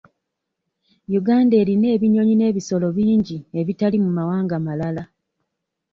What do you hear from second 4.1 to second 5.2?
mawanga malala.